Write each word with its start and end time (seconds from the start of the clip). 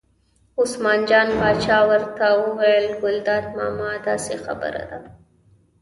عثمان 0.61 0.99
جان 1.09 1.27
پاچا 1.39 1.79
ورته 1.89 2.27
وویل: 2.45 2.85
ګلداد 3.01 3.45
ماما 3.57 3.91
داسې 4.07 4.33
خبره 4.43 4.83
ده. 4.89 4.99